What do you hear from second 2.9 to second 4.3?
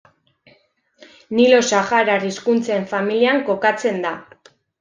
familian kokatzen da.